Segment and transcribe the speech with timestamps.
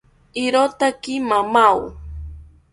[0.43, 1.83] Irotaki mamao